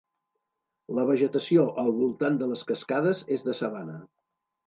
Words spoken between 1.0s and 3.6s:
vegetació al voltant de les cascades és de